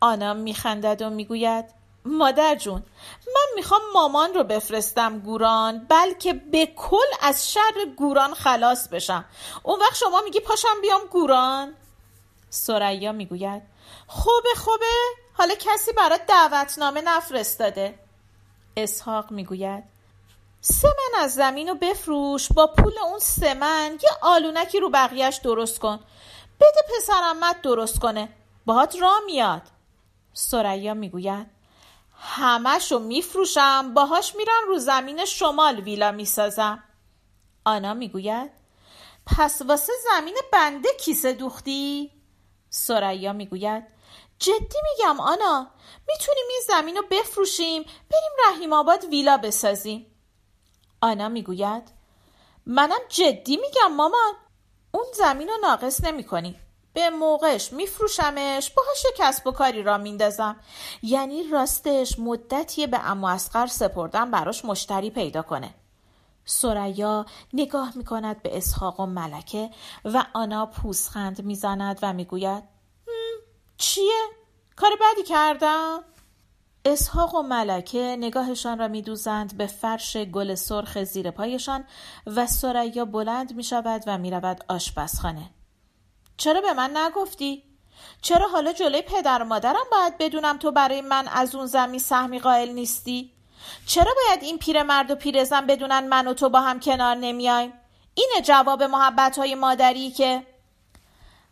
آنا 0.00 0.34
میخندد 0.34 1.02
و 1.02 1.10
می‌گوید 1.10 1.64
مادر 2.04 2.54
جون 2.54 2.82
من 3.26 3.46
می‌خوام 3.54 3.80
مامان 3.94 4.34
رو 4.34 4.44
بفرستم 4.44 5.18
گوران 5.18 5.86
بلکه 5.88 6.32
به 6.32 6.66
کل 6.66 7.06
از 7.20 7.52
شر 7.52 7.84
گوران 7.96 8.34
خلاص 8.34 8.88
بشم. 8.88 9.24
اون 9.62 9.80
وقت 9.80 9.94
شما 9.94 10.20
میگی 10.20 10.40
پاشم 10.40 10.80
بیام 10.82 11.00
گوران؟ 11.10 11.74
سریا 12.50 13.12
می‌گوید 13.12 13.62
خوبه 14.06 14.54
خوبه. 14.56 14.94
حالا 15.32 15.54
کسی 15.54 15.92
برات 15.92 16.26
دعوتنامه 16.26 17.00
نفرستاده. 17.00 18.03
اسحاق 18.76 19.30
می‌گوید 19.30 19.84
سمن 20.60 21.20
از 21.20 21.34
زمین 21.34 21.68
رو 21.68 21.74
بفروش 21.74 22.52
با 22.52 22.66
پول 22.66 22.98
اون 22.98 23.18
سمن 23.18 23.98
یه 24.02 24.10
آلونکی 24.22 24.80
رو 24.80 24.90
بقیهش 24.90 25.36
درست 25.36 25.78
کن. 25.78 26.00
بده 26.60 26.80
پسرمت 26.96 27.62
درست 27.62 27.98
کنه. 27.98 28.28
باهات 28.66 28.96
را 29.00 29.20
میاد. 29.26 29.62
سریا 30.32 30.94
می‌گوید 30.94 31.46
همشو 32.18 32.98
میفروشم 32.98 33.94
باهاش 33.94 34.34
میرم 34.36 34.62
رو 34.66 34.78
زمین 34.78 35.24
شمال 35.24 35.80
ویلا 35.80 36.12
می‌سازم. 36.12 36.82
آنا 37.64 37.94
می‌گوید 37.94 38.50
پس 39.26 39.62
واسه 39.62 39.92
زمین 40.04 40.36
بنده 40.52 40.88
کیسه 41.00 41.32
دوختی؟ 41.32 42.10
سریا 42.70 43.32
می‌گوید 43.32 43.93
جدی 44.38 44.78
میگم 44.92 45.20
آنا 45.20 45.70
می‌تونیم 46.08 46.44
این 46.50 46.60
زمین 46.68 46.96
رو 46.96 47.02
بفروشیم 47.10 47.82
بریم 47.82 48.30
رحیم 48.48 48.72
آباد 48.72 49.04
ویلا 49.04 49.36
بسازیم. 49.36 50.06
آنا 51.00 51.28
می‌گوید 51.28 51.82
منم 52.66 52.98
جدی 53.08 53.56
میگم 53.56 53.96
مامان. 53.96 54.32
اون 54.90 55.04
زمین 55.14 55.48
رو 55.48 55.54
ناقص 55.62 56.04
نمی 56.04 56.24
کنی. 56.24 56.56
به 56.92 57.10
موقعش 57.10 57.72
میفروشمش 57.72 58.70
باهاش 58.70 59.06
کسب 59.16 59.46
و 59.46 59.52
کاری 59.52 59.82
را 59.82 59.98
میندازم. 59.98 60.56
یعنی 61.02 61.48
راستش 61.48 62.18
مدتی 62.18 62.86
به 62.86 63.10
امو 63.10 63.26
اسقر 63.26 63.66
سپردم 63.66 64.30
براش 64.30 64.64
مشتری 64.64 65.10
پیدا 65.10 65.42
کنه. 65.42 65.74
سریا 66.44 67.26
نگاه 67.52 67.92
می‌کند 67.96 68.42
به 68.42 68.56
اسحاق 68.56 69.00
و 69.00 69.06
ملکه 69.06 69.70
و 70.04 70.24
آنا 70.34 70.66
پوسخند 70.66 71.42
می‌زند 71.42 71.98
و 72.02 72.12
می‌گوید 72.12 72.73
چیه؟ 73.84 74.22
کار 74.76 74.90
بدی 75.00 75.22
کردم؟ 75.22 76.04
اسحاق 76.84 77.34
و 77.34 77.42
ملکه 77.42 78.16
نگاهشان 78.18 78.78
را 78.78 78.88
میدوزند 78.88 79.56
به 79.56 79.66
فرش 79.66 80.16
گل 80.16 80.54
سرخ 80.54 81.02
زیر 81.02 81.30
پایشان 81.30 81.84
و 82.26 82.46
سریا 82.46 83.04
بلند 83.04 83.54
می 83.54 83.64
شود 83.64 84.04
و 84.06 84.18
می 84.18 84.30
رود 84.30 84.64
آشپزخانه. 84.68 85.50
چرا 86.36 86.60
به 86.60 86.72
من 86.72 86.96
نگفتی؟ 86.96 87.62
چرا 88.22 88.48
حالا 88.48 88.72
جلوی 88.72 89.02
پدر 89.02 89.42
و 89.42 89.44
مادرم 89.44 89.86
باید 89.92 90.18
بدونم 90.18 90.58
تو 90.58 90.70
برای 90.70 91.00
من 91.00 91.28
از 91.28 91.54
اون 91.54 91.66
زمین 91.66 92.00
سهمی 92.00 92.38
قائل 92.38 92.68
نیستی؟ 92.72 93.32
چرا 93.86 94.12
باید 94.16 94.42
این 94.42 94.58
پیرمرد 94.58 95.10
و 95.10 95.14
پیرزن 95.14 95.66
بدونن 95.66 96.06
من 96.06 96.28
و 96.28 96.34
تو 96.34 96.48
با 96.48 96.60
هم 96.60 96.80
کنار 96.80 97.16
نمیایم؟ 97.16 97.72
اینه 98.14 98.40
جواب 98.42 98.82
محبت 98.82 99.38
های 99.38 99.54
مادری 99.54 100.10
که 100.10 100.53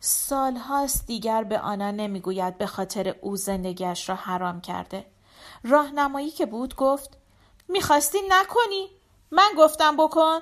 سالهاست 0.04 1.06
دیگر 1.06 1.44
به 1.44 1.58
آنا 1.58 1.90
نمی‌گوید 1.90 2.58
به 2.58 2.66
خاطر 2.66 3.14
او 3.20 3.36
زندگیش 3.36 4.08
را 4.08 4.14
حرام 4.14 4.60
کرده. 4.60 5.06
راهنمایی 5.64 6.30
که 6.30 6.46
بود 6.46 6.76
گفت 6.76 7.10
می‌خواستی 7.68 8.18
نکنی؟ 8.28 8.88
من 9.30 9.48
گفتم 9.58 9.96
بکن. 9.96 10.38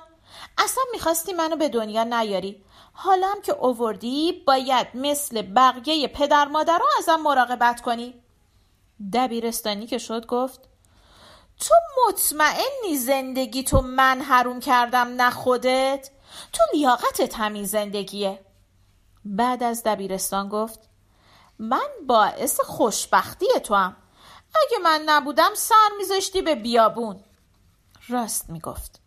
اصلا 0.57 0.83
می‌خواستی 0.91 1.33
منو 1.33 1.55
به 1.55 1.69
دنیا 1.69 2.03
نیاری. 2.03 2.63
حالا 2.93 3.27
هم 3.27 3.41
که 3.41 3.53
اووردی 3.53 4.43
باید 4.47 4.87
مثل 4.93 5.41
بقیه 5.41 6.07
پدر 6.07 6.45
مادرها 6.45 6.87
ازم 6.99 7.21
مراقبت 7.21 7.81
کنی. 7.81 8.13
دبیرستانی 9.13 9.87
که 9.87 9.97
شد 9.97 10.25
گفت 10.25 10.61
تو 11.59 11.75
مطمئنی 12.07 12.97
زندگی 12.97 13.63
تو 13.63 13.81
من 13.81 14.21
حروم 14.21 14.59
کردم 14.59 15.07
نه 15.07 15.29
خودت؟ 15.29 16.09
تو 16.53 16.63
لیاقتت 16.73 17.35
همین 17.35 17.65
زندگیه. 17.65 18.39
بعد 19.25 19.63
از 19.63 19.83
دبیرستان 19.83 20.49
گفت 20.49 20.79
من 21.59 21.87
باعث 22.07 22.59
خوشبختی 22.59 23.45
تو 23.63 23.75
هم. 23.75 23.95
اگه 24.55 24.77
من 24.83 25.01
نبودم 25.05 25.51
سر 25.55 25.89
میذاشتی 25.97 26.41
به 26.41 26.55
بیابون. 26.55 27.19
راست 28.09 28.49
می‌گفت. 28.49 29.01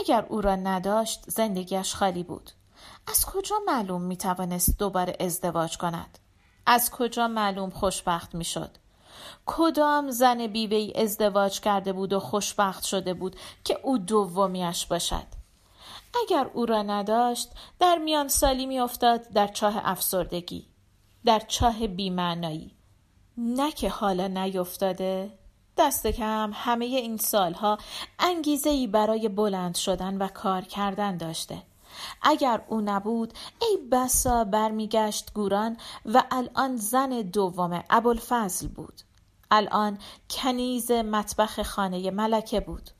اگر 0.00 0.26
او 0.28 0.40
را 0.40 0.56
نداشت 0.56 1.24
زندگیش 1.26 1.94
خالی 1.94 2.22
بود. 2.22 2.50
از 3.06 3.26
کجا 3.26 3.56
معلوم 3.66 4.02
می‌توانست 4.02 4.78
دوباره 4.78 5.16
ازدواج 5.20 5.76
کند؟ 5.76 6.18
از 6.66 6.90
کجا 6.90 7.28
معلوم 7.28 7.70
خوشبخت 7.70 8.34
می‌شد؟ 8.34 8.70
کدام 9.46 10.10
زن 10.10 10.46
بیوه 10.46 11.02
ازدواج 11.02 11.60
کرده 11.60 11.92
بود 11.92 12.12
و 12.12 12.20
خوشبخت 12.20 12.84
شده 12.84 13.14
بود 13.14 13.36
که 13.64 13.80
او 13.82 13.98
دومیش 13.98 14.86
باشد؟ 14.86 15.37
اگر 16.22 16.50
او 16.54 16.66
را 16.66 16.82
نداشت 16.82 17.50
در 17.78 17.98
میان 17.98 18.28
سالی 18.28 18.66
میافتاد 18.66 19.28
در 19.28 19.46
چاه 19.46 19.80
افسردگی 19.84 20.66
در 21.24 21.38
چاه 21.38 21.86
بیمعنایی. 21.86 22.74
نه 23.36 23.72
که 23.72 23.88
حالا 23.88 24.26
نیفتاده 24.26 25.38
دست 25.78 26.06
کم 26.06 26.50
همه 26.54 26.84
این 26.84 27.16
سالها 27.16 27.78
انگیزه 28.18 28.70
ای 28.70 28.86
برای 28.86 29.28
بلند 29.28 29.74
شدن 29.74 30.18
و 30.18 30.28
کار 30.28 30.62
کردن 30.62 31.16
داشته. 31.16 31.62
اگر 32.22 32.62
او 32.68 32.80
نبود 32.80 33.32
ای 33.60 33.78
بسا 33.92 34.44
برمیگشت 34.44 35.32
گوران 35.34 35.76
و 36.06 36.22
الان 36.30 36.76
زن 36.76 37.08
دوم 37.08 37.84
ابوالفضل 37.90 38.68
بود. 38.68 39.00
الان 39.50 39.98
کنیز 40.30 40.90
مطبخ 40.90 41.62
خانه 41.62 42.10
ملکه 42.10 42.60
بود. 42.60 42.90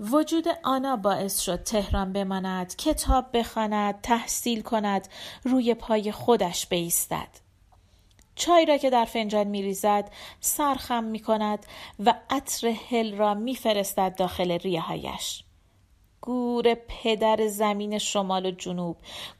وجود 0.00 0.44
آنا 0.62 0.96
باعث 0.96 1.40
شد 1.40 1.62
تهران 1.62 2.12
بماند 2.12 2.76
کتاب 2.76 3.26
بخواند 3.32 4.00
تحصیل 4.00 4.62
کند 4.62 5.08
روی 5.44 5.74
پای 5.74 6.12
خودش 6.12 6.66
بیستد. 6.66 7.28
چای 8.34 8.66
را 8.66 8.76
که 8.76 8.90
در 8.90 9.04
فنجان 9.04 9.46
میریزد 9.46 10.10
سرخم 10.40 11.04
می 11.04 11.20
کند 11.20 11.66
و 12.04 12.14
عطر 12.30 12.68
هل 12.68 13.16
را 13.16 13.34
میفرستد 13.34 14.14
داخل 14.16 14.50
ریههایش. 14.50 15.44
گور 16.20 16.74
پدر 16.74 17.48
زمین 17.48 17.98
شمال 17.98 18.46
و 18.46 18.50
جنوب 18.50 18.96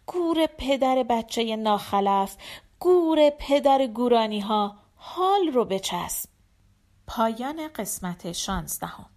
گور 0.06 0.46
پدر 0.46 1.02
بچه 1.02 1.56
ناخلف 1.56 2.36
گور 2.80 3.30
پدر 3.30 3.86
گورانی 3.86 4.40
ها 4.40 4.76
حال 4.96 5.48
رو 5.54 5.64
بچسب. 5.64 6.28
پایان 7.06 7.68
قسمت 7.68 8.32
شانزدهم. 8.32 9.13